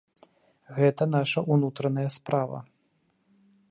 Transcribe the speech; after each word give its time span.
Гэта 0.77 1.03
наша 1.17 1.39
ўнутраная 1.53 2.09
справа. 2.19 2.59